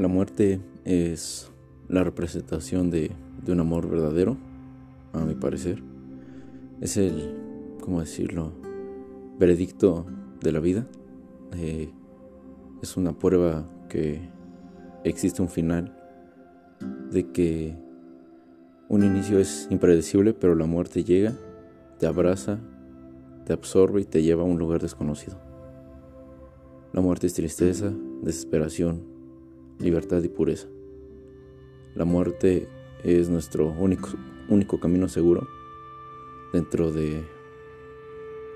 [0.00, 1.52] La muerte es
[1.86, 3.10] la representación de,
[3.46, 4.38] un amor verdadero,
[5.12, 5.82] a mi parecer.
[6.80, 7.36] Es el,
[7.82, 8.54] ¿cómo decirlo?,
[9.38, 10.06] veredicto
[10.40, 10.86] de la vida.
[11.54, 11.90] Eh,
[12.82, 14.22] es una prueba que
[15.04, 15.94] existe un final,
[17.10, 17.76] de que
[18.88, 21.34] un inicio es impredecible, pero la muerte llega,
[21.98, 22.58] te abraza,
[23.44, 25.38] te absorbe y te lleva a un lugar desconocido.
[26.94, 27.92] La muerte es tristeza,
[28.22, 29.09] desesperación,
[29.80, 30.68] libertad y pureza.
[31.94, 32.68] La muerte
[33.02, 34.10] es nuestro único,
[34.48, 35.48] único camino seguro
[36.52, 37.24] dentro de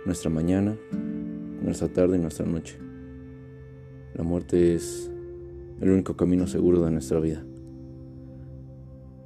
[0.04, 0.76] nuestra mañana,
[1.62, 2.78] nuestra tarde y nuestra noche.
[4.14, 5.10] La muerte es
[5.80, 7.44] el único camino seguro de nuestra vida.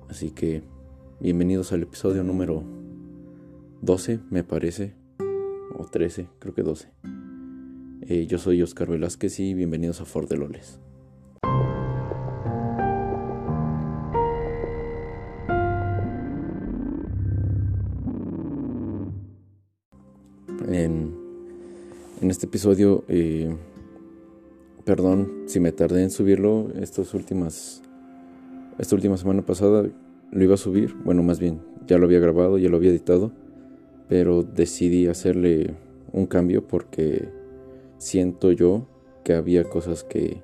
[0.08, 0.62] Así que
[1.20, 2.62] bienvenidos al episodio número
[3.82, 4.94] 12, me parece,
[5.76, 6.90] o 13, creo que 12.
[8.02, 10.28] Eh, yo soy Oscar Velázquez y bienvenidos a Ford
[22.30, 23.04] este episodio.
[23.08, 23.54] Eh,
[24.84, 26.70] perdón si me tardé en subirlo.
[26.74, 27.82] Estas últimas.
[28.78, 29.88] Esta última semana pasada
[30.30, 30.94] lo iba a subir.
[31.04, 33.32] Bueno, más bien, ya lo había grabado, ya lo había editado.
[34.08, 35.74] Pero decidí hacerle
[36.12, 37.28] un cambio porque
[37.98, 38.86] siento yo
[39.24, 40.42] que había cosas que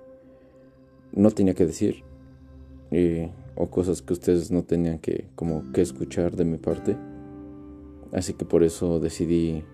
[1.13, 2.03] no tenía que decir.
[2.91, 6.97] Eh, o cosas que ustedes no tenían que como que escuchar de mi parte.
[8.13, 9.65] Así que por eso decidí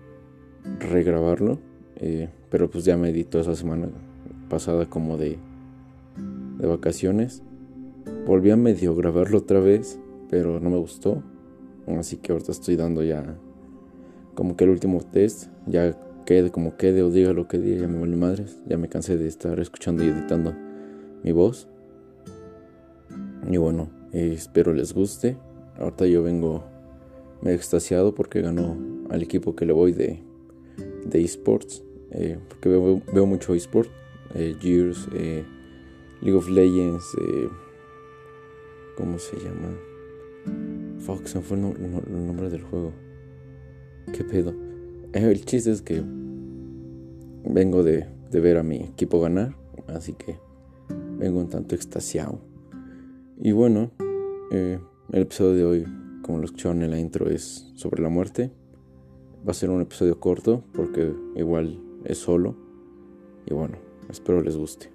[0.79, 1.59] regrabarlo,
[2.01, 3.87] eh, pero pues ya me editó esa semana
[4.49, 5.37] pasada como de,
[6.57, 7.43] de vacaciones.
[8.25, 11.23] Volví a medio grabarlo otra vez, pero no me gustó.
[11.87, 13.37] Así que ahorita estoy dando ya
[14.33, 17.87] como que el último test, ya quede como quede o diga lo que diga, ya
[17.87, 20.53] me vale madres, ya me cansé de estar escuchando y editando
[21.23, 21.67] mi voz.
[23.49, 25.37] Y bueno, eh, espero les guste.
[25.77, 26.63] Ahorita yo vengo
[27.41, 28.77] medio extasiado porque ganó
[29.09, 30.31] al equipo que le voy de
[31.05, 33.89] de esports, eh, porque veo, mucho esports,
[34.35, 35.45] eh, Gears, eh,
[36.21, 37.05] League of Legends,
[38.97, 39.69] ¿cómo se llama?
[40.99, 42.91] Fox, no fue el, nombre del juego.
[44.13, 44.53] ¿Qué pedo?
[45.13, 46.03] el chiste es que
[47.45, 49.55] vengo de, ver a mi equipo ganar,
[49.87, 50.37] así que
[51.17, 52.39] vengo un tanto extasiado.
[53.39, 53.91] Y bueno,
[54.51, 55.85] el episodio de hoy,
[56.21, 58.51] como lo escucharon en la intro, es sobre la muerte.
[59.47, 62.55] Va a ser un episodio corto porque igual es solo.
[63.45, 63.77] Y bueno,
[64.09, 64.91] espero les guste.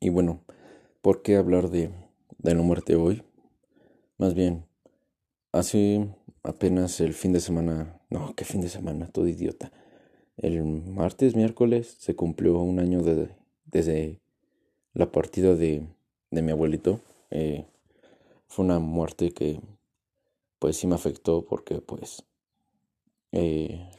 [0.00, 0.42] Y bueno,
[1.02, 1.90] ¿por qué hablar de,
[2.38, 3.22] de la muerte hoy?
[4.16, 4.64] Más bien,
[5.52, 6.08] hace
[6.42, 9.08] apenas el fin de semana, no, ¿qué fin de semana?
[9.08, 9.72] Todo idiota.
[10.36, 13.28] El martes, miércoles, se cumplió un año de,
[13.64, 14.20] desde
[14.94, 15.86] la partida de,
[16.30, 17.00] de mi abuelito.
[17.30, 17.66] Eh,
[18.46, 19.60] fue una muerte que
[20.58, 22.24] pues sí me afectó porque pues
[23.32, 23.90] eh,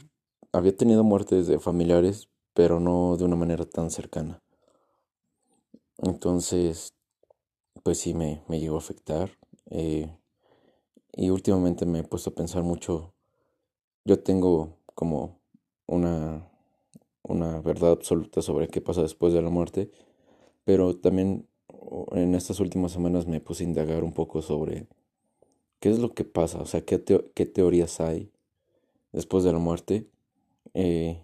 [0.52, 4.42] había tenido muertes de familiares pero no de una manera tan cercana.
[5.98, 6.94] Entonces
[7.84, 9.32] pues sí me, me llegó a afectar
[9.70, 10.10] eh,
[11.14, 13.14] y últimamente me he puesto a pensar mucho.
[14.06, 15.40] Yo tengo como
[15.88, 16.46] una
[17.24, 19.92] una verdad absoluta sobre qué pasa después de la muerte
[20.66, 21.48] pero también
[22.12, 24.88] en estas últimas semanas me puse a indagar un poco sobre
[25.80, 28.32] qué es lo que pasa, o sea, qué, teorías hay
[29.12, 30.08] después de la muerte
[30.74, 31.24] eh,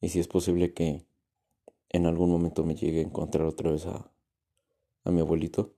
[0.00, 1.04] y si es posible que
[1.90, 4.10] en algún momento me llegue a encontrar otra vez a,
[5.04, 5.72] a mi abuelito,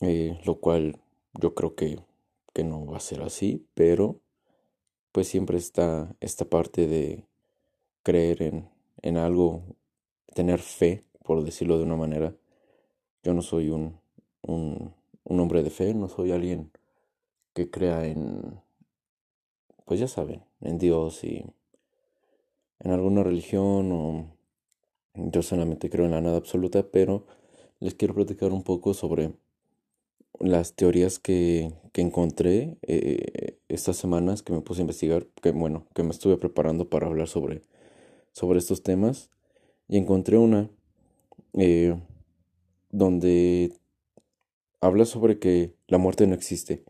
[0.00, 1.00] eh, lo cual
[1.34, 2.00] yo creo que,
[2.52, 4.20] que no va a ser así, pero
[5.12, 7.24] pues siempre está esta parte de
[8.02, 8.68] creer en,
[9.02, 9.62] en algo,
[10.34, 12.34] tener fe, por decirlo de una manera,
[13.22, 14.00] yo no soy un,
[14.42, 14.94] un
[15.40, 16.72] hombre de fe, no soy alguien
[17.54, 18.60] que crea en,
[19.84, 21.44] pues ya saben, en Dios y
[22.80, 24.26] en alguna religión o
[25.14, 27.26] yo solamente creo en la nada absoluta, pero
[27.80, 29.32] les quiero platicar un poco sobre
[30.38, 35.86] las teorías que, que encontré eh, estas semanas que me puse a investigar, que bueno,
[35.94, 37.62] que me estuve preparando para hablar sobre,
[38.32, 39.30] sobre estos temas
[39.88, 40.70] y encontré una
[41.54, 41.96] eh,
[42.90, 43.72] donde
[44.80, 46.84] habla sobre que la muerte no existe.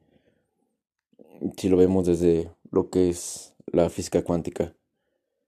[1.56, 4.74] Si lo vemos desde lo que es la física cuántica.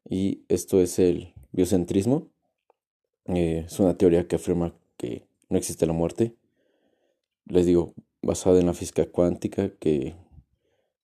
[0.08, 2.28] Y esto es el biocentrismo.
[3.26, 6.34] Eh, es una teoría que afirma que no existe la muerte.
[7.46, 10.14] Les digo, basada en la física cuántica que,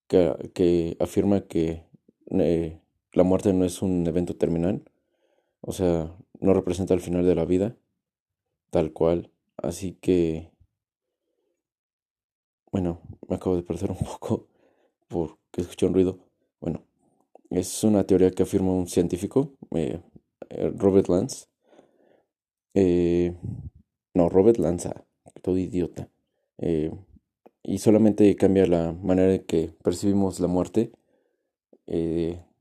[0.08, 1.84] que, afirma que
[2.30, 2.80] eh,
[3.12, 4.82] la muerte no es un evento terminal,
[5.60, 7.76] O sea, no representa el final de la vida,
[8.70, 9.30] tal cual.
[9.56, 10.52] Así que,
[12.70, 14.48] bueno, me acabo de perder un poco
[15.08, 16.18] porque escuché un ruido.
[16.60, 16.82] Bueno,
[17.50, 20.00] es una teoría que afirma un científico, eh,
[20.50, 21.46] eh, Robert Lance.
[22.74, 23.34] Eh,
[24.14, 25.04] no, Robert Lanza,
[25.42, 26.08] todo idiota.
[27.62, 30.90] y solamente cambia la manera en que percibimos la muerte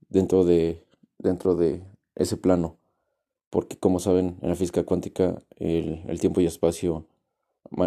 [0.10, 0.84] dentro, de,
[1.18, 1.84] dentro de
[2.16, 2.78] ese plano.
[3.50, 7.08] Porque como saben, en la física cuántica el, el tiempo y espacio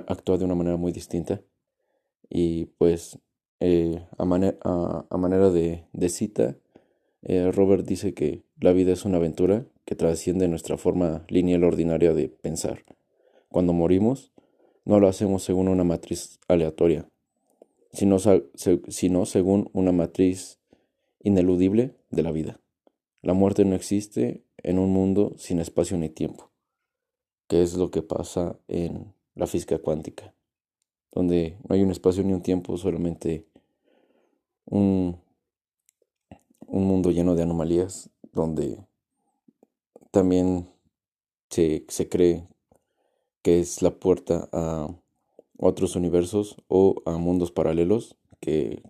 [0.07, 1.43] actúa de una manera muy distinta.
[2.29, 3.19] Y pues
[3.61, 6.57] a, a, manera de, de cita,
[7.23, 12.15] eh, Robert dice que la vida es una aventura que trasciende nuestra forma lineal ordinaria
[12.15, 12.85] de pensar.
[13.49, 14.33] Cuando morimos,
[14.85, 17.09] no lo hacemos según una matriz aleatoria,
[17.93, 18.19] sino,
[18.89, 20.59] sino según una matriz
[21.23, 22.61] ineludible de la vida.
[23.23, 26.51] La muerte no existe en un mundo sin espacio ni tiempo,
[27.49, 30.35] que es lo que pasa en la física cuántica,
[31.13, 33.50] donde no hay un espacio ni un tiempo, solamente
[34.71, 35.19] un
[36.71, 38.79] un mundo lleno de anomalías donde
[40.13, 40.71] también
[41.51, 42.47] se, se cree
[43.43, 44.89] que es la puerta a
[45.59, 48.83] otros universos o a mundos paralelos que,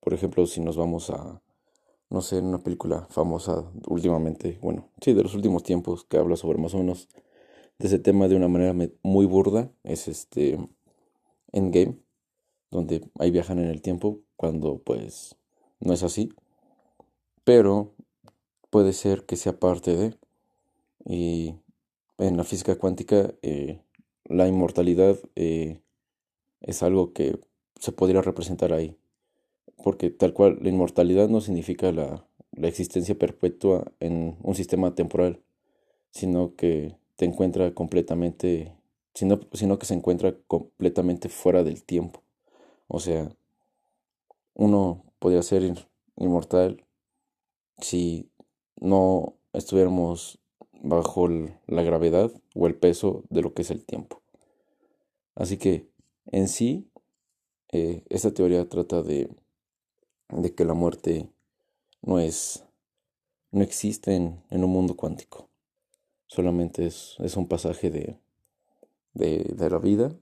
[0.00, 1.42] por ejemplo, si nos vamos a,
[2.08, 6.58] no sé, una película famosa últimamente, bueno, sí, de los últimos tiempos que habla sobre
[6.58, 7.08] más o menos
[7.78, 10.58] de ese tema de una manera muy burda, es este
[11.52, 11.98] Endgame,
[12.74, 15.36] donde ahí viajan en el tiempo cuando pues
[15.80, 16.30] no es así
[17.44, 17.92] pero
[18.70, 20.14] puede ser que sea parte de.
[21.04, 21.54] Y
[22.18, 23.80] en la física cuántica, eh,
[24.24, 25.80] la inmortalidad eh,
[26.62, 27.38] es algo que
[27.78, 28.96] se podría representar ahí.
[29.82, 35.42] Porque tal cual, la inmortalidad no significa la, la existencia perpetua en un sistema temporal,
[36.10, 38.72] sino que te encuentra completamente,
[39.12, 42.23] sino, sino que se encuentra completamente fuera del tiempo.
[42.88, 43.34] O sea,
[44.54, 45.62] uno podría ser
[46.16, 46.84] inmortal
[47.78, 48.30] si
[48.76, 50.38] no estuviéramos
[50.82, 54.22] bajo la gravedad o el peso de lo que es el tiempo.
[55.34, 55.88] Así que
[56.26, 56.90] en sí,
[57.72, 59.28] eh, esta teoría trata de,
[60.28, 61.28] de, que la muerte
[62.02, 62.64] no es,
[63.50, 65.48] no existe en, un mundo cuántico.
[66.26, 68.18] Solamente es, es un pasaje de,
[69.14, 70.14] de, de la vida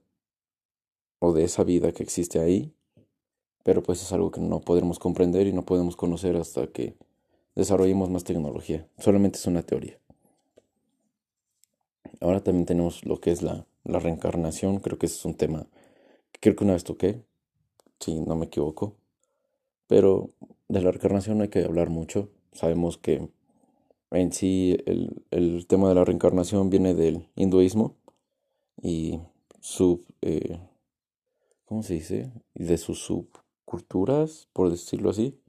[1.25, 2.73] o de esa vida que existe ahí,
[3.63, 6.97] pero pues es algo que no podremos comprender y no podemos conocer hasta que
[7.55, 8.85] desarrollemos más tecnología.
[8.99, 9.97] Solamente es una teoría.
[12.19, 14.79] Ahora también tenemos lo que es la, la reencarnación.
[14.81, 15.65] Creo que es un tema
[16.33, 17.23] que creo que una vez toqué,
[18.01, 18.97] si no me equivoco.
[19.87, 20.31] Pero
[20.67, 22.31] de la reencarnación hay que hablar mucho.
[22.51, 23.29] Sabemos que
[24.11, 27.95] en sí el, el tema de la reencarnación viene del hinduismo
[28.81, 29.21] y
[29.61, 30.03] su...
[30.21, 30.59] Eh,
[31.65, 32.31] ¿Cómo se dice?
[32.53, 35.39] De sus subculturas, por decirlo así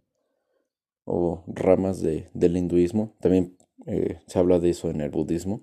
[1.05, 3.15] o ramas de, del hinduismo.
[3.21, 3.57] También
[3.87, 5.63] eh, se habla de eso en el budismo.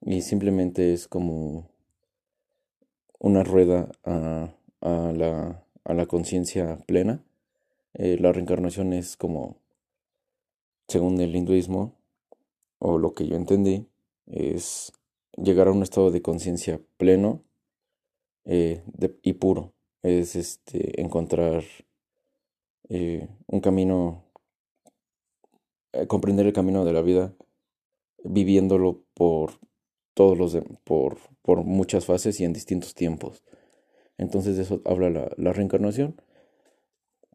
[0.00, 1.68] Y simplemente es como
[3.18, 7.22] una rueda a, a la, a la conciencia plena.
[7.94, 9.56] Eh, la reencarnación es como,
[10.88, 11.94] según el hinduismo,
[12.78, 13.86] o lo que yo entendí,
[14.26, 14.92] es
[15.36, 17.42] llegar a un estado de conciencia pleno
[18.44, 18.82] eh,
[19.22, 19.72] y puro.
[20.02, 21.64] Es este, encontrar
[22.88, 24.24] un camino
[25.92, 27.34] eh, comprender el camino de la vida
[28.24, 29.52] viviéndolo por
[30.14, 33.42] todos los por, por muchas fases y en distintos tiempos.
[34.16, 36.16] Entonces de eso habla la, reencarnación,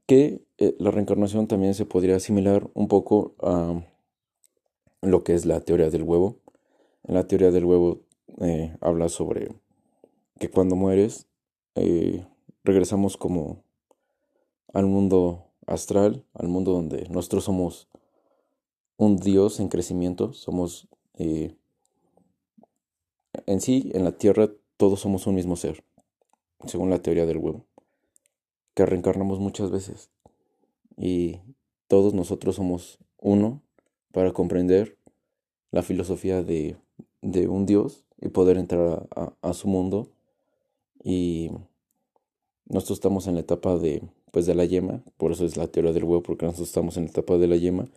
[0.07, 3.83] que eh, la reencarnación también se podría asimilar un poco a
[5.01, 6.39] lo que es la teoría del huevo.
[7.03, 8.01] La teoría del huevo
[8.41, 9.49] eh, habla sobre
[10.39, 11.27] que cuando mueres
[12.63, 13.63] regresamos como
[14.73, 17.87] al mundo astral, al mundo donde nosotros somos
[18.97, 21.55] un Dios en crecimiento, somos eh,
[23.45, 25.83] en sí, en la Tierra, todos somos un mismo ser,
[26.65, 27.65] según la teoría del huevo,
[28.73, 30.09] que reencarnamos muchas veces.
[30.97, 31.39] Y
[31.87, 33.61] todos nosotros somos uno
[34.11, 34.97] para comprender
[35.71, 36.77] la filosofía de,
[37.21, 39.07] de un Dios y poder entrar
[39.41, 40.09] a, su mundo.
[41.03, 41.51] Y
[42.65, 45.93] nosotros estamos en la etapa de, pues, de la yema, por eso es la teoría
[45.93, 47.87] del huevo, porque nosotros estamos en la etapa de la yema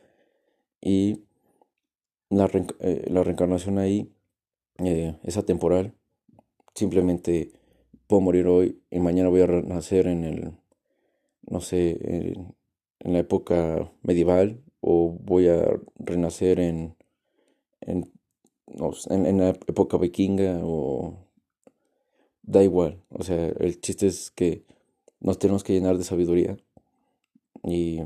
[0.81, 1.25] y
[2.31, 2.49] la,
[2.81, 4.13] eh, la reencarnación ahí
[4.79, 5.95] eh, es atemporal.
[6.75, 7.53] Simplemente
[8.07, 10.53] puedo morir hoy y mañana voy a renacer en el,
[11.43, 12.55] no sé, en,
[13.13, 16.97] la época medieval o voy a renacer en,
[17.81, 18.11] en,
[19.09, 21.30] en, la época vikinga o
[22.51, 23.03] da igual.
[23.11, 24.65] O sea, el chiste es que
[25.21, 26.57] nos tenemos que llenar de sabiduría
[27.63, 28.01] y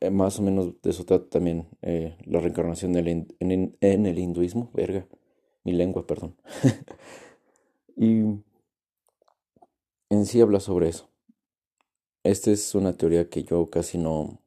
[0.00, 4.70] eh, más o menos de eso trata también eh, la reencarnación en, en, el hinduismo,
[4.74, 5.06] verga,
[5.64, 6.34] mi lengua, perdón.
[7.96, 8.22] y
[10.10, 11.08] en sí habla sobre eso.
[12.24, 14.40] Esta es una teoría que yo casi no,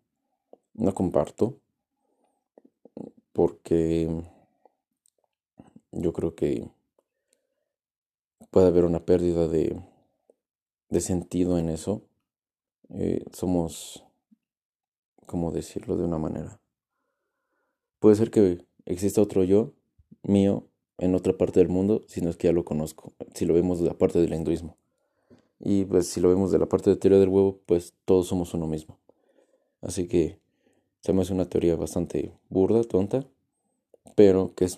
[0.74, 1.60] no comparto
[3.32, 4.10] porque
[5.94, 6.68] yo creo que
[8.52, 9.82] puede haber una pérdida de,
[10.90, 12.02] de sentido en eso.
[12.90, 14.04] Eh, somos,
[15.26, 16.60] ¿cómo decirlo de una manera?
[18.00, 19.74] Puede ser que exista otro yo
[20.24, 23.54] mío en otra parte del mundo, si no es que ya lo conozco, si lo
[23.54, 24.78] vemos de la parte del hinduismo.
[25.60, 28.54] Y pues si lo vemos de la parte de teoría del huevo, pues todos somos
[28.54, 28.98] uno mismo.
[29.82, 30.40] Así que
[31.02, 33.26] se me hace una teoría bastante burda, tonta,
[34.16, 34.78] pero que es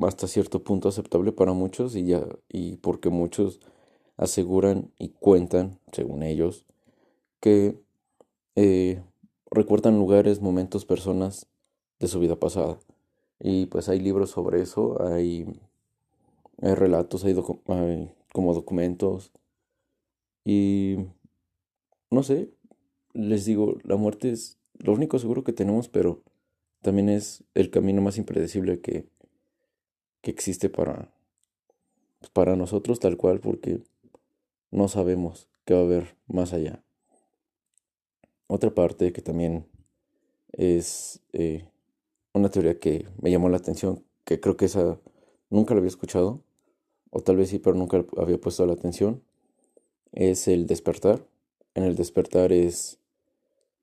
[0.00, 3.60] hasta cierto punto aceptable para muchos y ya y porque muchos
[4.16, 6.64] aseguran y cuentan, según ellos,
[7.40, 7.78] que
[8.56, 9.02] eh,
[9.50, 11.46] recuerdan lugares, momentos, personas
[11.98, 12.78] de su vida pasada.
[13.40, 15.46] Y pues hay libros sobre eso, hay,
[16.60, 17.34] hay relatos, hay,
[17.66, 19.32] hay como documentos.
[20.44, 20.96] Y
[22.10, 22.50] no sé,
[23.12, 26.22] les digo, la muerte es lo único seguro que tenemos, pero
[26.80, 29.06] también es el camino más impredecible que,
[30.22, 31.12] que existe para,
[32.18, 33.80] pues, para nosotros tal cual, porque
[34.70, 36.82] no sabemos qué va a haber más allá.
[38.46, 39.66] Otra parte que también
[40.52, 41.68] es eh,
[42.32, 44.98] una teoría que me llamó la atención, que creo que esa
[45.50, 46.42] nunca la había escuchado,
[47.10, 49.22] o tal vez sí, pero nunca había puesto la atención,
[50.12, 51.26] es el despertar.
[51.74, 52.98] En el despertar es,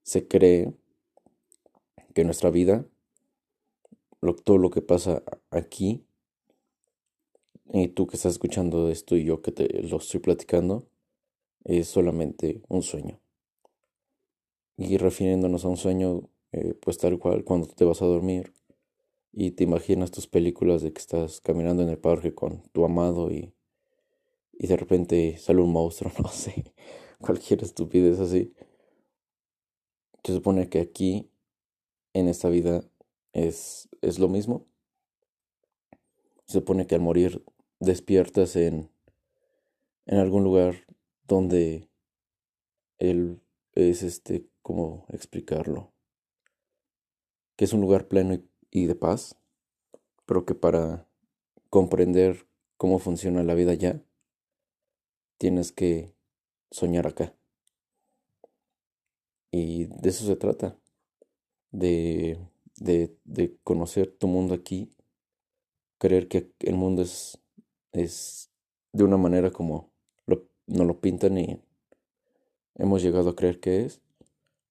[0.04, 0.74] se cree
[2.14, 2.86] que nuestra vida,
[4.44, 6.06] todo lo que pasa aquí,
[7.72, 10.88] y tú que estás escuchando esto y yo que te lo estoy platicando,
[11.64, 13.20] es solamente un sueño.
[14.78, 18.54] Y refiriéndonos a un sueño, eh, pues tal cual, cuando te vas a dormir
[19.32, 23.32] y te imaginas tus películas de que estás caminando en el parque con tu amado
[23.32, 23.54] y,
[24.54, 26.74] y de repente sale un monstruo, no sé,
[27.20, 28.54] cualquier estupidez así.
[30.24, 31.30] Se supone que aquí,
[32.14, 32.84] en esta vida,
[33.34, 34.66] es, es lo mismo.
[36.46, 37.44] Se supone que al morir
[37.80, 38.90] despiertas en,
[40.06, 40.86] en algún lugar
[41.28, 41.90] donde
[42.98, 43.42] él
[43.74, 45.94] es este, ¿cómo explicarlo?
[47.56, 49.38] Que es un lugar pleno y, de paz,
[50.26, 51.08] pero que para
[51.70, 54.02] comprender cómo funciona la vida ya,
[55.38, 56.14] tienes que
[56.72, 57.34] soñar acá.
[59.52, 60.78] Y de eso se trata,
[61.72, 62.40] de,
[62.78, 64.92] de, de conocer tu mundo aquí,
[65.98, 67.40] creer que el mundo es
[67.92, 68.50] es
[68.94, 69.90] de una manera como
[70.26, 71.62] lo, no lo pintan y
[72.76, 74.02] hemos llegado a creer que es,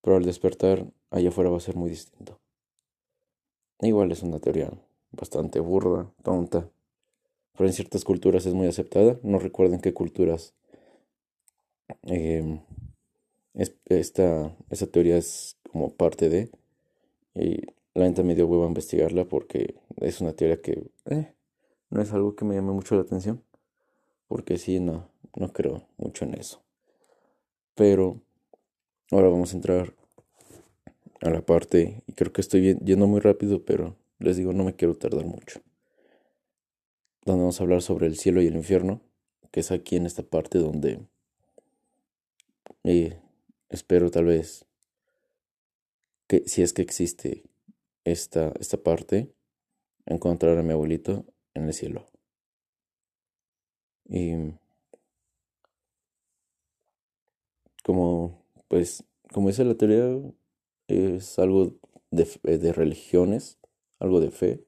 [0.01, 2.39] pero al despertar allá afuera va a ser muy distinto.
[3.81, 4.71] Igual es una teoría
[5.11, 6.69] bastante burda, tonta,
[7.53, 9.19] pero en ciertas culturas es muy aceptada.
[9.23, 10.53] No recuerden qué culturas
[12.03, 12.61] em,
[13.53, 16.49] esta, esa teoría es como parte de.
[17.35, 17.61] Y
[17.93, 21.33] la gente me dio a investigarla porque es una teoría que eh,
[21.89, 23.43] no es algo que me llame mucho la atención,
[24.27, 26.61] porque sí, no, no creo mucho en eso.
[27.75, 28.21] Pero
[29.11, 29.93] ahora vamos a entrar
[31.21, 34.75] a la parte, y creo que estoy yendo muy rápido, pero les digo, no me
[34.75, 35.61] quiero tardar mucho.
[37.25, 39.01] Donde vamos a hablar sobre el cielo y el infierno,
[39.51, 40.99] que es aquí en esta parte donde
[42.83, 43.19] eh,
[43.69, 44.65] espero tal vez
[46.27, 47.43] que si es que existe
[48.03, 49.33] esta, esta parte,
[50.05, 52.05] encontrar a mi abuelito en el cielo.
[54.09, 54.33] Y
[57.83, 59.03] como, pues,
[59.33, 60.05] como dice la teoría,
[60.87, 61.75] es algo
[62.11, 62.25] de,
[62.57, 63.59] de religiones,
[63.99, 64.65] algo de fe,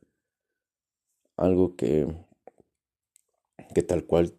[1.37, 2.07] algo que,
[3.73, 4.37] que tal cual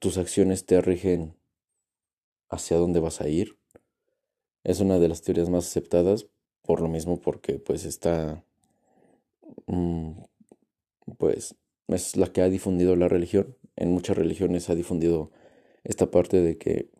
[0.00, 1.36] tus acciones te rigen
[2.50, 3.58] hacia dónde vas a ir.
[4.64, 6.26] Es una de las teorías más aceptadas
[6.62, 8.44] por lo mismo porque pues está
[9.66, 10.22] mm,
[11.18, 11.54] pues
[11.88, 13.56] es la que ha difundido la religión.
[13.76, 15.30] En muchas religiones ha difundido
[15.84, 16.90] esta parte de que,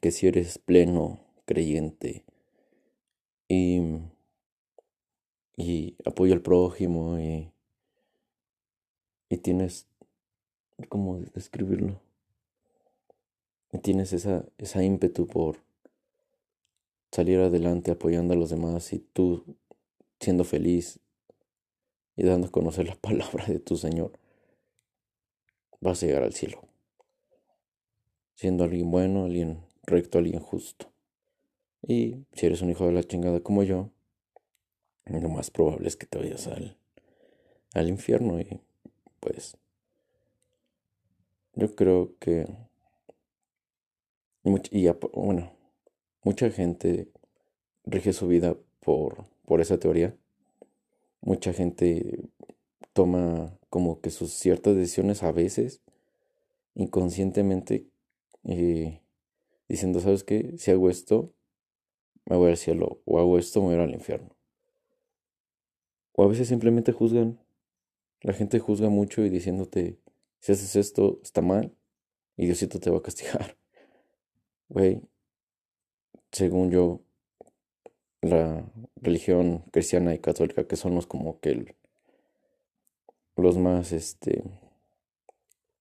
[0.00, 2.24] que si eres pleno creyente
[3.48, 3.80] y,
[5.56, 7.50] y apoyo al prójimo y,
[9.28, 9.86] y tienes,
[10.88, 12.00] ¿cómo describirlo?
[13.72, 15.58] Y tienes esa, esa ímpetu por
[17.12, 19.56] salir adelante apoyando a los demás y tú
[20.20, 21.00] siendo feliz
[22.16, 24.12] y dando a conocer la palabra de tu Señor,
[25.80, 26.62] vas a llegar al cielo.
[28.34, 30.90] Siendo alguien bueno, alguien recto, alguien justo.
[31.86, 33.90] Y si eres un hijo de la chingada como yo,
[35.06, 36.76] lo más probable es que te vayas al,
[37.74, 38.60] al infierno y
[39.20, 39.56] pues
[41.54, 42.46] yo creo que
[44.70, 45.52] y bueno
[46.22, 47.08] mucha gente
[47.84, 50.16] rige su vida por, por esa teoría
[51.26, 52.30] mucha gente
[52.94, 55.82] toma como que sus ciertas decisiones a veces
[56.74, 57.86] inconscientemente
[58.44, 59.02] eh,
[59.68, 61.34] diciendo sabes qué si hago esto
[62.24, 64.36] me voy al cielo o hago esto me voy al infierno
[66.16, 67.38] o a veces simplemente juzgan.
[68.22, 70.00] La gente juzga mucho y diciéndote,
[70.40, 71.76] si haces esto, está mal
[72.36, 73.56] y Diosito te va a castigar.
[74.68, 75.00] Güey,
[76.32, 77.00] según yo,
[78.22, 78.64] la
[78.96, 81.74] religión cristiana y católica, que son los como que
[83.36, 84.42] los más, este,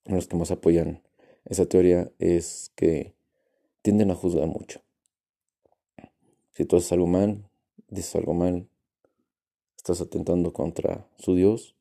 [0.06, 1.02] los que más apoyan
[1.46, 3.14] esa teoría, es que
[3.82, 4.82] tienden a juzgar mucho.
[6.54, 7.50] Si tú haces algo mal,
[7.90, 8.68] dices algo mal,
[9.78, 11.76] estás atentando contra su Dios,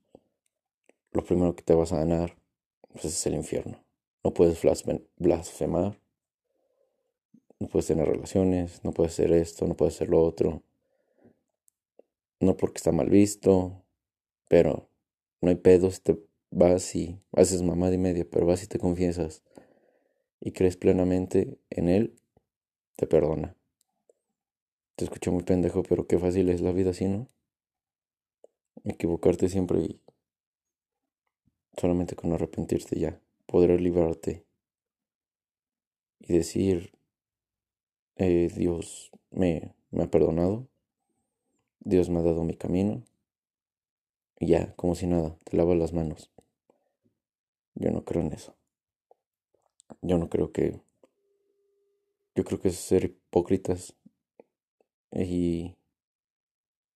[1.12, 2.37] lo primero que te vas a ganar
[2.92, 3.82] pues, es el infierno.
[4.23, 4.61] No puedes
[5.16, 5.99] blasfemar,
[7.61, 10.62] no puedes tener relaciones, no puedes hacer esto, no puedes hacer lo otro.
[12.40, 13.82] No porque está mal visto,
[14.49, 14.88] pero
[15.40, 16.18] no hay pedos, te
[16.50, 19.42] vas y haces mamada y media, pero vas y te confiesas
[20.40, 22.14] y crees plenamente en Él,
[22.96, 23.56] te perdona.
[24.96, 27.28] Te escucho muy pendejo, pero qué fácil es la vida así, ¿no?
[28.84, 30.00] equivocarte siempre y
[31.78, 34.44] solamente con arrepentirte ya podrás librarte
[36.20, 36.92] y decir
[38.16, 40.68] eh, Dios me, ha perdonado
[41.80, 43.02] Dios me ha dado mi camino
[44.38, 46.30] y ya como si nada te lavas las manos
[47.75, 48.54] yo no creo en eso
[50.02, 50.80] yo no creo que
[52.34, 53.95] yo creo que es ser hipócritas
[55.12, 55.76] y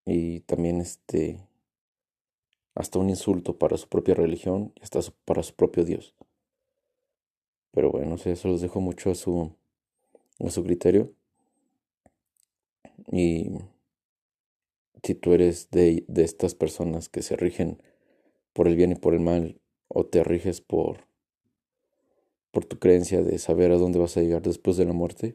[0.05, 1.49] y también este
[2.79, 6.15] hasta un insulto para su propia religión y hasta para su propio Dios.
[7.73, 9.53] Pero bueno, eso los dejo mucho a su,
[10.41, 11.13] a su criterio.
[13.11, 13.51] Y
[15.03, 17.83] si tú eres de, de estas personas que se rigen
[18.53, 21.07] por el bien y por el mal, o te riges por,
[22.51, 25.35] por tu creencia de saber a dónde vas a llegar después de la muerte,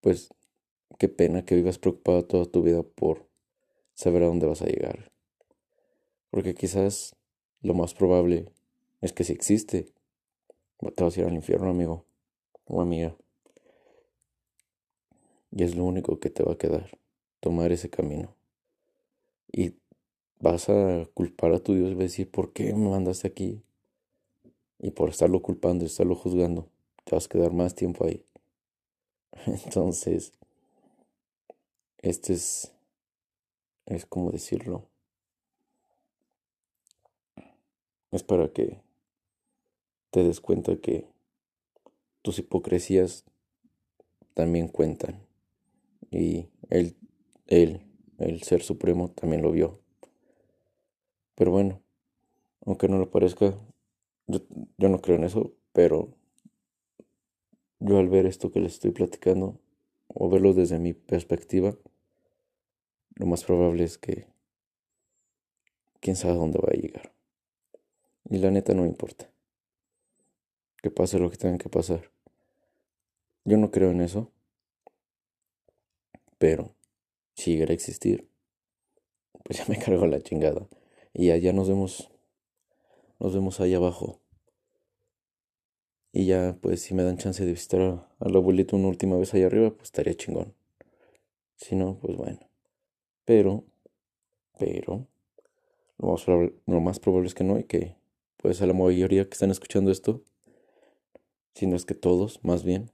[0.00, 0.30] pues
[0.98, 3.28] qué pena que vivas preocupado toda tu vida por
[3.94, 5.12] saber a dónde vas a llegar.
[6.30, 7.16] Porque quizás
[7.62, 8.50] lo más probable
[9.00, 9.92] es que si existe,
[10.94, 12.04] te vas a ir al infierno, amigo
[12.66, 13.16] o amiga.
[15.50, 16.98] Y es lo único que te va a quedar,
[17.40, 18.34] tomar ese camino.
[19.50, 19.74] Y
[20.40, 23.62] vas a culpar a tu Dios vas a decir, ¿por qué me mandaste aquí?
[24.78, 26.68] Y por estarlo culpando estarlo juzgando,
[27.04, 28.24] te vas a quedar más tiempo ahí.
[29.46, 30.32] Entonces,
[31.98, 32.72] este es,
[33.86, 34.84] es como decirlo,
[38.10, 38.80] es para que
[40.10, 41.06] te des cuenta que
[42.22, 43.24] tus hipocresías
[44.34, 45.27] también cuentan.
[46.10, 46.96] Y él,
[47.46, 47.82] él,
[48.18, 49.80] el Ser Supremo, también lo vio.
[51.34, 51.80] Pero bueno,
[52.64, 53.54] aunque no lo parezca,
[54.26, 54.40] yo,
[54.76, 56.14] yo no creo en eso, pero
[57.80, 59.60] yo al ver esto que les estoy platicando,
[60.08, 61.76] o verlo desde mi perspectiva,
[63.14, 64.26] lo más probable es que
[66.00, 67.12] quién sabe dónde va a llegar.
[68.30, 69.30] Y la neta no me importa.
[70.82, 72.10] Que pase lo que tenga que pasar.
[73.44, 74.30] Yo no creo en eso.
[76.38, 76.74] Pero
[77.34, 78.28] si llegara a existir,
[79.44, 80.68] pues ya me cargo la chingada.
[81.12, 82.10] Y allá nos vemos.
[83.18, 84.20] Nos vemos ahí abajo.
[86.12, 89.46] Y ya, pues, si me dan chance de visitar al abuelito una última vez allá
[89.46, 90.54] arriba, pues estaría chingón.
[91.56, 92.40] Si no, pues bueno.
[93.24, 93.64] Pero,
[94.58, 95.06] pero,
[95.98, 97.96] lo más, lo más probable es que no y que
[98.38, 100.22] pues a la mayoría que están escuchando esto,
[101.54, 102.92] si no es que todos, más bien,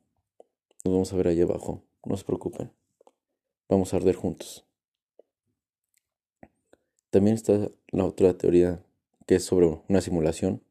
[0.85, 2.73] nos vamos a ver ahí abajo, no se preocupen,
[3.69, 4.65] vamos a arder juntos.
[7.11, 8.83] También está la otra teoría
[9.27, 10.63] que es sobre una simulación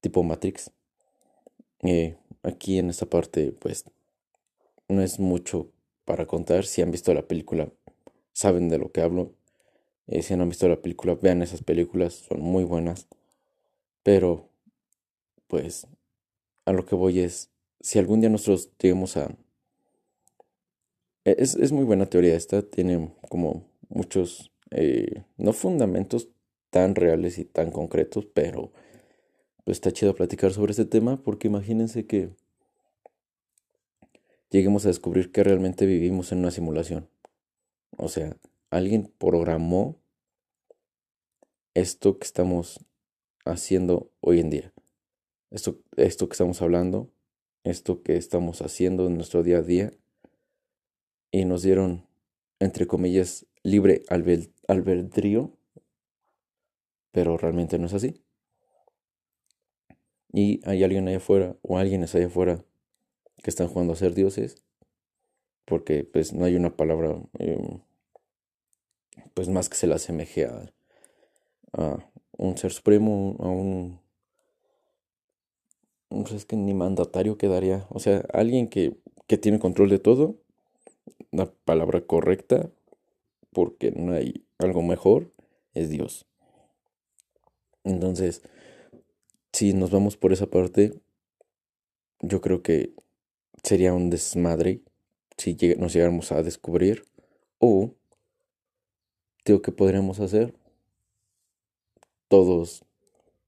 [0.00, 0.70] tipo Matrix.
[1.82, 3.84] Eh, aquí en esta parte, pues,
[4.88, 5.72] no es mucho
[6.04, 6.64] para contar.
[6.64, 7.72] Si han visto la película,
[8.32, 9.32] saben de lo que hablo.
[10.06, 13.08] Eh, si no han visto la película, vean esas películas, son muy buenas.
[14.04, 14.48] Pero,
[15.48, 15.88] pues,
[16.64, 19.34] a lo que voy es, si algún día nosotros llegamos a...
[21.26, 26.28] Es, es muy buena teoría esta, tiene como muchos eh, no fundamentos
[26.70, 28.70] tan reales y tan concretos, pero
[29.64, 32.30] pues, está chido platicar sobre este tema porque imagínense que
[34.50, 37.08] lleguemos a descubrir que realmente vivimos en una simulación.
[37.96, 38.36] O sea,
[38.70, 39.96] alguien programó
[41.74, 42.86] esto que estamos
[43.44, 44.72] haciendo hoy en día.
[45.50, 47.10] Esto, esto que estamos hablando,
[47.64, 49.90] esto que estamos haciendo en nuestro día a día.
[51.36, 52.06] Y nos dieron,
[52.60, 55.52] entre comillas, libre albedrío,
[57.12, 58.22] pero realmente no es así.
[60.32, 62.64] Y hay alguien allá afuera, o alguien allá afuera,
[63.42, 64.64] que están jugando a ser dioses,
[65.66, 67.80] porque pues no hay una palabra em,
[69.34, 70.72] pues más que se le asemeje a,
[71.74, 71.98] a
[72.38, 74.00] un ser supremo, a un
[76.08, 78.96] no sé, es que ni mandatario quedaría, o sea, alguien que,
[79.26, 80.45] que tiene control de todo,
[81.30, 82.70] la palabra correcta,
[83.52, 85.32] porque no hay algo mejor,
[85.74, 86.26] es Dios.
[87.84, 88.42] Entonces,
[89.52, 91.00] si nos vamos por esa parte,
[92.20, 92.92] yo creo que
[93.62, 94.82] sería un desmadre
[95.36, 97.04] si nos llegáramos a descubrir
[97.58, 97.94] o
[99.44, 100.54] digo que podríamos hacer
[102.28, 102.84] todos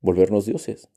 [0.00, 0.88] volvernos dioses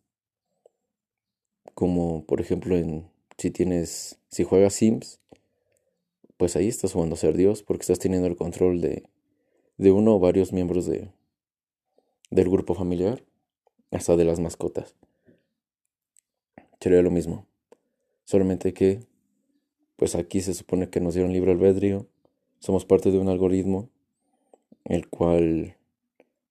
[1.74, 5.21] como por ejemplo en si tienes si juegas Sims
[6.42, 9.04] pues ahí estás jugando a ser dios porque estás teniendo el control de
[9.78, 11.12] de uno o varios miembros de
[12.32, 13.24] del grupo familiar
[13.92, 14.96] hasta de las mascotas.
[16.80, 17.46] Sería lo mismo.
[18.26, 19.06] Solamente que
[19.98, 22.08] pues aquí se supone que nos dieron libre albedrío,
[22.58, 23.92] somos parte de un algoritmo,
[24.86, 25.78] el cual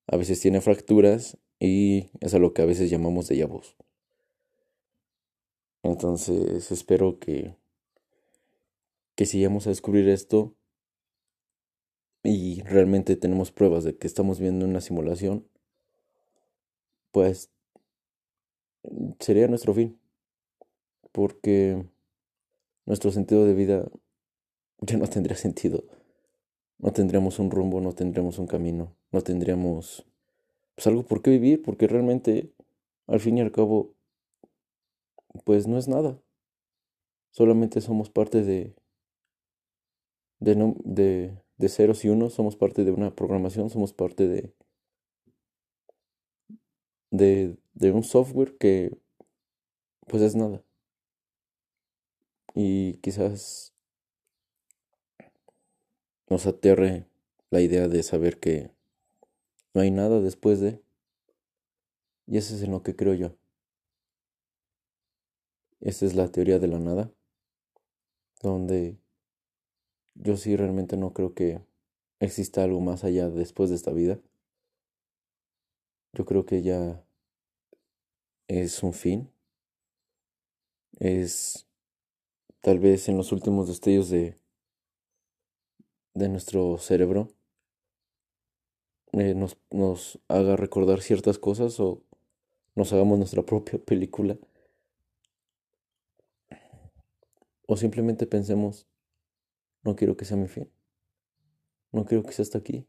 [0.07, 3.75] a veces tiene fracturas y es a lo que a veces llamamos de voz.
[5.83, 7.59] Entonces espero que,
[9.21, 10.55] que sigamos a descubrir esto
[12.23, 15.47] y realmente tenemos pruebas de que estamos viendo una simulación,
[17.11, 17.51] pues
[19.19, 19.99] sería nuestro fin.
[21.11, 21.85] Porque
[22.87, 23.91] nuestro sentido de vida
[24.79, 25.83] ya no tendría sentido.
[26.79, 30.03] No tendríamos un rumbo, no tendríamos un camino, no tendríamos
[30.73, 32.55] pues algo por qué vivir, porque realmente
[33.05, 33.93] al fin y al cabo
[35.43, 36.19] pues no es nada.
[37.29, 38.80] Solamente somos parte de
[40.41, 44.53] de, no, de, de ceros y unos, somos parte de una programación, somos parte de,
[47.11, 48.97] de, de un software que
[50.07, 50.63] pues es nada.
[52.53, 53.73] Y quizás
[56.29, 57.05] nos aterre
[57.51, 58.71] la idea de saber que
[59.73, 60.81] no hay nada después de...
[62.25, 63.35] Y ese es en lo que creo yo.
[65.81, 67.11] Esta es la teoría de la nada,
[68.41, 69.00] donde
[70.15, 71.61] yo sí realmente no creo que
[72.19, 74.19] exista algo más allá después de esta vida.
[76.13, 77.03] Yo creo que ya
[78.47, 79.29] es un fin.
[80.99, 81.67] Es
[82.61, 84.35] tal vez en los últimos destellos de,
[86.13, 87.29] de nuestro cerebro
[89.13, 92.01] eh, nos, nos haga recordar ciertas cosas o
[92.75, 94.37] nos hagamos nuestra propia película.
[97.67, 98.87] O simplemente pensemos,
[99.83, 100.71] no quiero que sea mi fin.
[101.91, 102.87] No quiero que sea hasta aquí.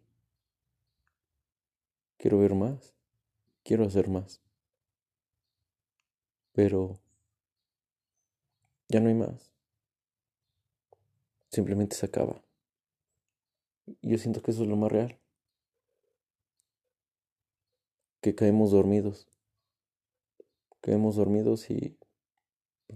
[2.19, 2.95] Quiero ver más.
[3.65, 4.43] Quiero hacer más.
[6.53, 7.01] Pero
[8.89, 9.53] ya no hay más
[11.53, 12.43] simplemente se acaba.
[14.01, 15.21] Yo siento que eso es lo más real.
[18.21, 19.29] Que caemos dormidos.
[20.81, 21.99] Caemos dormidos y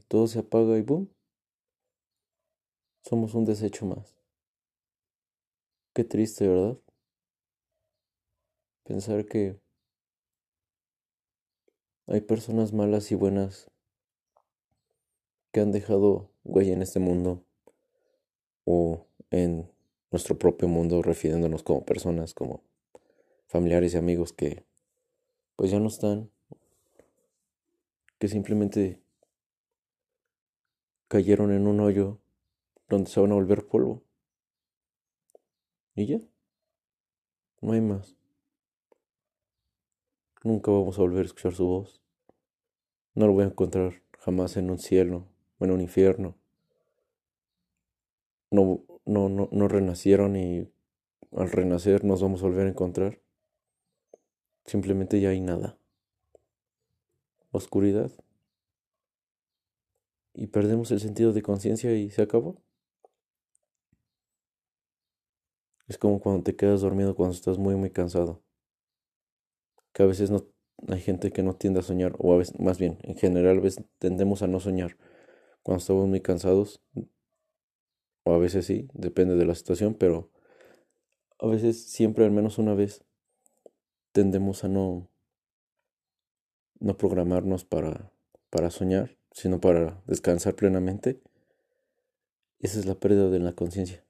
[0.08, 1.10] todo se apaga y boom.
[3.08, 4.16] Somos un desecho más.
[5.94, 6.76] Qué triste, ¿verdad?
[8.82, 9.60] Pensar que
[12.08, 13.70] hay personas malas y buenas
[15.52, 17.44] que han dejado huella en este mundo
[18.64, 19.70] o en
[20.10, 22.64] nuestro propio mundo refiriéndonos como personas, como
[23.46, 24.64] familiares y amigos que
[25.54, 26.28] pues ya no están,
[28.18, 29.00] que simplemente
[31.06, 32.18] cayeron en un hoyo
[32.88, 34.02] donde se van a volver polvo.
[35.94, 36.20] Y ya,
[37.60, 38.16] no hay más.
[40.44, 42.02] Nunca vamos a volver a escuchar su voz.
[43.14, 45.26] No lo voy a encontrar jamás en un cielo
[45.58, 46.36] o en un infierno
[48.50, 50.68] no, no, no, no renacieron y
[51.32, 53.20] al renacer nos vamos a volver a encontrar.
[54.64, 55.78] Simplemente ya hay nada.
[57.50, 58.10] Oscuridad.
[60.34, 62.60] Y perdemos el sentido de conciencia y se acabó.
[65.88, 68.42] Es como cuando te quedas dormido cuando estás muy, muy cansado.
[69.92, 70.46] Que a veces no,
[70.88, 73.60] hay gente que no tiende a soñar, o a veces, más bien, en general, a
[73.60, 74.96] veces tendemos a no soñar
[75.62, 76.82] cuando estamos muy cansados,
[78.24, 80.30] o a veces sí, depende de la situación, pero
[81.40, 83.04] a veces siempre al menos una vez
[84.12, 85.08] tendemos a no,
[86.78, 88.12] no programarnos para,
[88.50, 91.20] para soñar, sino para descansar plenamente.
[92.60, 94.05] Esa es la pérdida de la conciencia.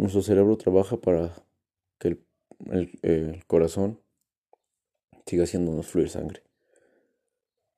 [0.00, 1.34] Nuestro cerebro trabaja para
[1.98, 2.16] que
[2.70, 4.00] el, corazón
[5.26, 6.42] siga haciéndonos fluir sangre.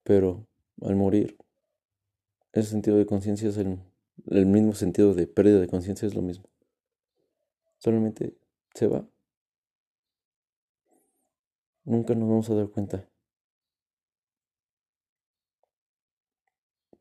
[0.04, 0.46] Pero
[0.82, 1.36] al morir,
[2.52, 3.80] ese sentido de conciencia es el,
[4.26, 6.44] el mismo sentido de pérdida de conciencia, es lo mismo.
[7.78, 8.36] Solamente
[8.72, 9.04] se va.
[11.82, 13.04] Nunca nos vamos a dar cuenta.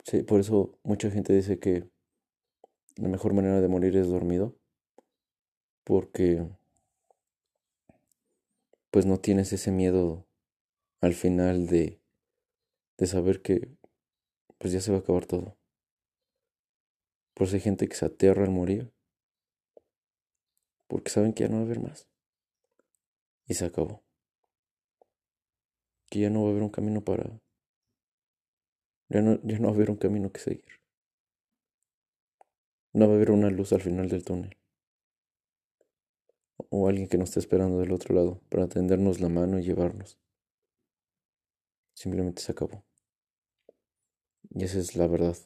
[0.03, 1.87] Sí, por eso mucha gente dice que
[2.95, 4.59] la mejor manera de morir es dormido
[5.83, 6.47] porque
[8.91, 10.27] pues no tienes ese miedo
[10.99, 11.99] al final de,
[12.97, 13.75] de saber que
[14.57, 15.57] pues ya se va a acabar todo.
[17.33, 18.93] Por eso hay gente que se aterra al morir,
[20.87, 22.07] porque saben que ya no va a haber más.
[23.47, 24.03] Y se acabó.
[26.09, 27.41] Que ya no va a haber un camino para...
[29.09, 30.79] Ya no, ya no va a haber un camino que seguir.
[32.93, 34.60] No va a haber una luz al final del túnel
[36.69, 40.17] o alguien que nos esté esperando del otro lado para tendernos la mano y llevarnos.
[41.93, 42.83] Simplemente se acabó.
[44.49, 45.37] Y esa es la verdad.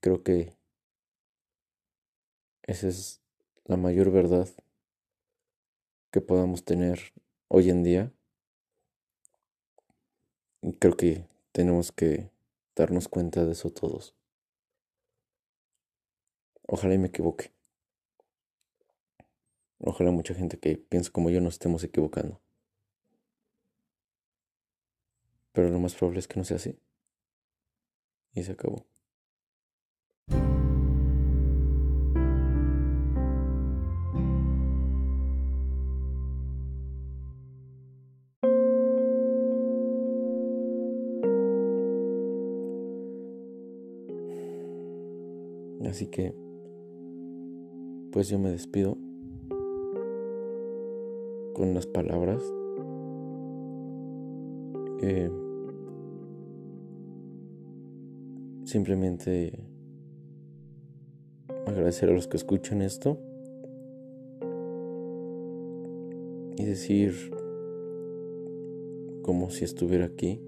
[0.00, 0.56] Creo que
[2.62, 3.20] esa es
[3.64, 4.48] la mayor verdad
[6.10, 7.12] que podamos tener
[7.48, 8.12] hoy en día.
[10.62, 12.30] Y creo que tenemos que
[12.74, 14.14] darnos cuenta de eso todos.
[16.66, 17.55] Ojalá y me equivoque.
[19.78, 22.40] Ojalá mucha gente que piensa como yo nos estemos equivocando.
[25.52, 26.78] Pero lo más probable es que no sea así.
[28.34, 28.86] Y se acabó.
[45.88, 46.34] Así que,
[48.12, 48.98] pues yo me despido
[51.56, 52.42] con las palabras.
[55.00, 55.30] Eh,
[58.64, 59.58] simplemente
[61.66, 63.18] agradecer a los que escuchan esto
[66.58, 67.14] y decir
[69.22, 70.38] como si estuviera aquí,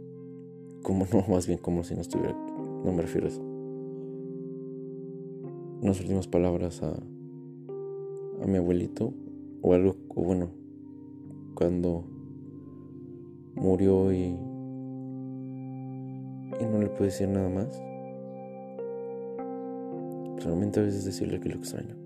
[0.83, 2.53] como no, más bien como si no estuviera aquí,
[2.85, 3.43] no me refiero a eso.
[5.81, 9.15] Unas últimas palabras a, a mi abuelito
[9.63, 10.68] o algo, o bueno,
[11.59, 12.05] cuando
[13.57, 14.27] murió y,
[16.61, 17.83] y no le puedo decir nada más.
[20.41, 21.97] Solamente a veces decirle que lo extraño.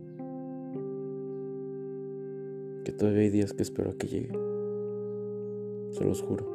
[2.82, 4.32] Que todavía hay días que espero a que llegue.
[5.90, 6.46] Se los juro.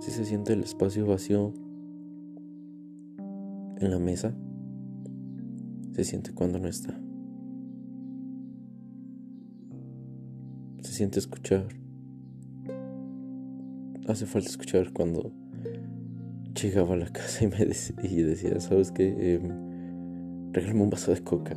[0.00, 1.52] Si se siente el espacio vacío
[3.78, 4.34] en la mesa,
[5.92, 6.98] se siente cuando no está.
[11.00, 11.66] Siente escuchar.
[14.06, 15.32] Hace falta escuchar cuando
[16.62, 19.14] llegaba a la casa y me decía, ¿sabes qué?
[19.16, 19.40] Eh,
[20.52, 21.54] regálame un vaso de coca.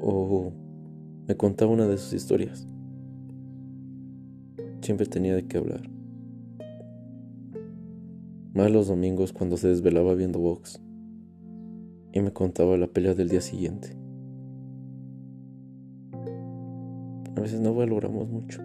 [0.00, 0.50] O
[1.26, 2.66] me contaba una de sus historias.
[4.80, 5.82] Siempre tenía de qué hablar.
[8.54, 10.80] Más los domingos cuando se desvelaba viendo box
[12.14, 13.94] y me contaba la pelea del día siguiente.
[17.38, 18.60] A veces no valoramos mucho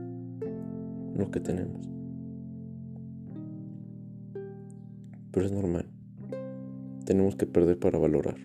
[1.15, 1.87] lo que tenemos.
[5.31, 5.85] Pero es normal.
[7.05, 8.37] Tenemos que perder para valorar.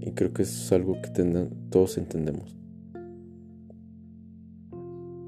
[0.00, 1.10] Y creo que eso es algo que
[1.70, 2.58] todos entendemos.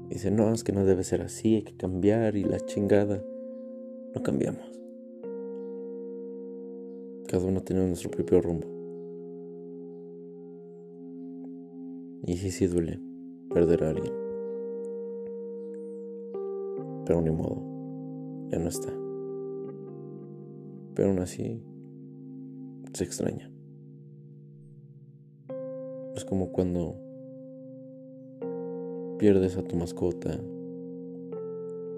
[0.09, 3.23] Dicen, no, es que no debe ser así, hay que cambiar y la chingada.
[4.13, 4.69] No cambiamos.
[7.29, 8.67] Cada uno tiene nuestro propio rumbo.
[12.27, 13.10] Y sí, sí duele
[13.53, 14.13] perder a alguien.
[17.05, 17.61] Pero ni modo,
[18.49, 18.91] ya no está.
[20.95, 21.61] Pero aún así
[22.93, 23.51] se extraña.
[26.15, 26.95] Es como cuando
[29.17, 30.39] pierdes a tu mascota,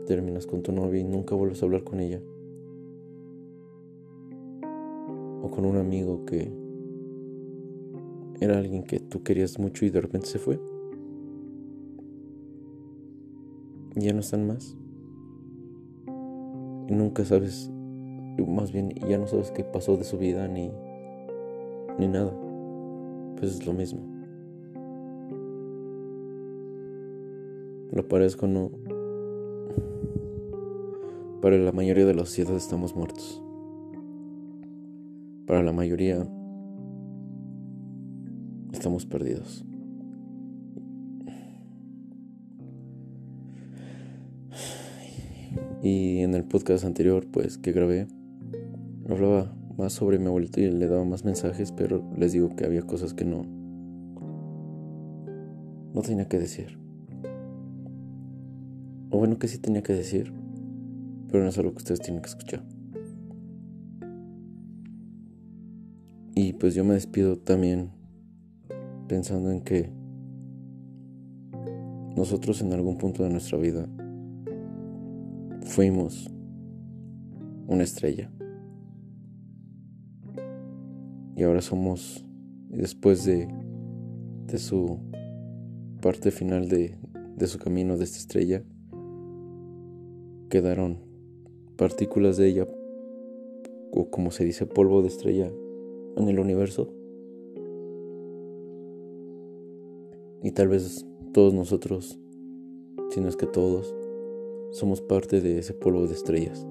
[0.05, 2.21] terminas con tu novia y nunca vuelves a hablar con ella.
[5.41, 6.51] O con un amigo que
[8.39, 10.59] era alguien que tú querías mucho y de repente se fue.
[13.95, 14.75] Ya no están más.
[16.87, 17.71] Y nunca sabes,
[18.47, 20.71] más bien ya no sabes qué pasó de su vida ni,
[21.99, 22.33] ni nada.
[23.37, 24.01] Pues es lo mismo.
[27.91, 28.71] Lo parezco no.
[31.41, 33.41] Para la mayoría de la sociedad estamos muertos.
[35.45, 36.27] Para la mayoría
[38.71, 39.65] estamos perdidos.
[45.83, 48.07] Y en el podcast anterior, pues que grabé,
[49.09, 52.83] hablaba más sobre mi abuelito y le daba más mensajes, pero les digo que había
[52.83, 53.45] cosas que no
[55.93, 56.79] no tenía que decir.
[59.09, 60.33] O bueno, que sí tenía que decir,
[61.29, 62.63] pero no es algo que ustedes tienen que escuchar.
[66.33, 67.91] Y pues yo me despido también
[69.07, 69.91] pensando en que
[72.15, 73.87] nosotros en algún punto de nuestra vida
[75.73, 76.29] fuimos
[77.65, 78.31] una estrella.
[81.35, 82.23] Y ahora somos,
[82.69, 83.47] después de,
[84.45, 84.99] de su
[85.99, 86.95] parte final de,
[87.35, 88.63] de su camino de esta estrella,
[90.51, 90.99] quedaron
[91.75, 92.67] partículas de ella,
[93.91, 95.51] o como se dice, polvo de estrella
[96.17, 96.93] en el universo.
[100.43, 102.19] Y tal vez todos nosotros,
[103.09, 103.95] si no es que todos,
[104.73, 106.65] somos parte de ese polvo de estrellas.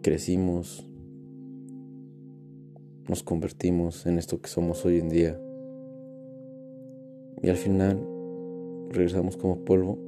[0.00, 0.88] Crecimos,
[3.08, 5.40] nos convertimos en esto que somos hoy en día.
[7.42, 8.00] Y al final
[8.90, 9.98] regresamos como polvo.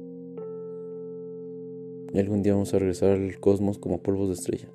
[2.13, 4.69] Y algún día vamos a regresar al cosmos como polvos de estrella.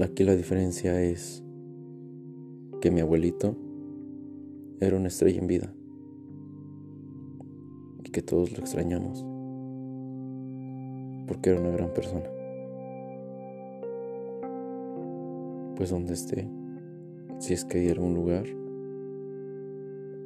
[0.00, 1.42] Aquí la diferencia es
[2.80, 3.56] que mi abuelito
[4.86, 5.72] era una estrella en vida
[8.04, 9.24] y que todos lo extrañamos
[11.28, 12.24] porque era una gran persona.
[15.76, 16.48] Pues donde esté,
[17.38, 18.44] si es que hay algún lugar,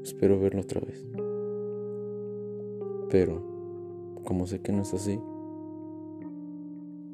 [0.02, 1.06] espero verlo otra vez.
[3.10, 3.42] Pero,
[4.24, 5.20] como sé que no es así,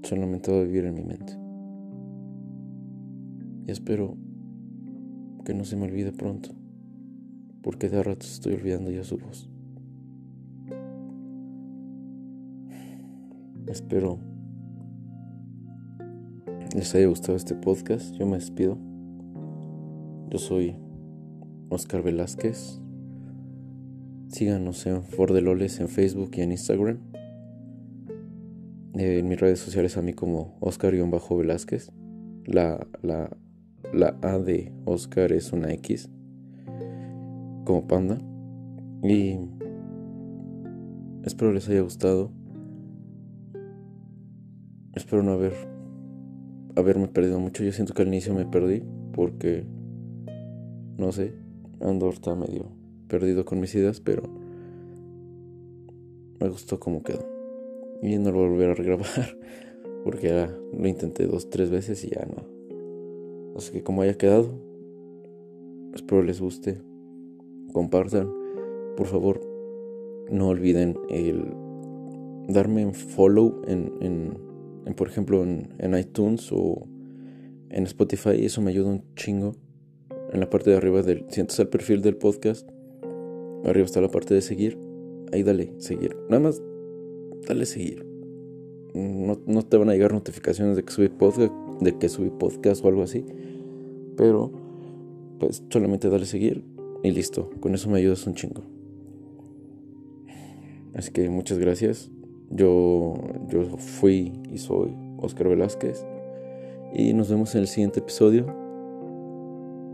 [0.04, 1.32] solamente va a vivir en mi mente.
[3.66, 4.16] Y espero
[5.44, 6.50] que no se me olvide pronto,
[7.62, 9.48] porque de rato estoy olvidando ya su voz.
[13.66, 14.18] Espero
[16.74, 18.14] les haya gustado este podcast.
[18.14, 18.78] Yo me despido.
[20.30, 20.76] Yo soy
[21.68, 22.80] Oscar Velázquez.
[24.28, 26.98] Síganos en Fordeloles en Facebook y en Instagram.
[28.94, 31.92] En mis redes sociales a mí como Oscar-Velázquez.
[32.46, 33.30] La, la
[33.92, 36.08] la A de Oscar es una X,
[37.64, 38.18] como panda.
[39.02, 39.36] Y
[41.24, 42.30] espero les haya gustado.
[44.94, 45.54] Espero no haber
[46.76, 47.64] haberme perdido mucho.
[47.64, 49.66] Yo siento que al inicio me perdí porque
[50.96, 51.34] no sé,
[51.80, 52.66] ando está medio
[53.08, 54.22] perdido con mis ideas, pero
[56.40, 57.26] me gustó cómo quedó.
[58.02, 59.06] Y no lo volver a regrabar
[60.04, 64.50] porque ya lo intenté dos, tres veces y ya no, Así que como haya quedado,
[65.94, 66.80] espero les guste.
[67.72, 68.30] Compartan.
[68.96, 69.40] Por favor,
[70.30, 71.54] no olviden el
[72.48, 76.86] darme un follow en, en, por ejemplo, en, en, iTunes o
[77.70, 78.44] en Spotify.
[78.44, 79.54] Eso me ayuda un chingo.
[80.32, 81.26] En la parte de arriba del...
[81.28, 82.68] Si entras al perfil del podcast,
[83.64, 84.78] arriba está la parte de seguir.
[85.32, 86.16] Ahí dale, seguir.
[86.28, 86.62] Nada más,
[87.46, 88.06] dale seguir.
[88.94, 92.84] No, no te van a llegar notificaciones de que subí podcast, de que subí podcast
[92.84, 93.24] o algo así.
[94.16, 94.50] Pero,
[95.38, 96.64] pues solamente dale seguir
[97.02, 97.50] y listo.
[97.60, 98.62] Con eso me ayudas un chingo.
[100.94, 102.10] Así que muchas gracias.
[102.50, 103.14] Yo,
[103.48, 106.04] yo fui y soy Oscar Velázquez.
[106.94, 108.46] Y nos vemos en el siguiente episodio.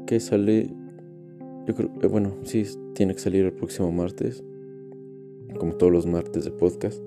[0.07, 0.75] Que sale.
[1.67, 1.91] Yo creo.
[2.03, 4.43] Eh, bueno, sí, tiene que salir el próximo martes.
[5.59, 7.01] Como todos los martes de podcast.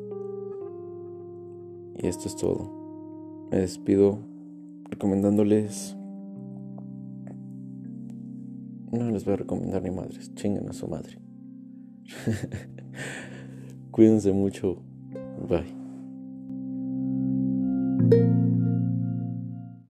[1.97, 3.47] Y esto es todo.
[3.52, 4.20] Me despido
[4.89, 5.95] recomendándoles
[8.92, 10.34] no les voy a recomendar ni madres.
[10.36, 11.18] Chingan a su madre.
[13.92, 14.82] Cuídense mucho.
[15.48, 15.82] Bye.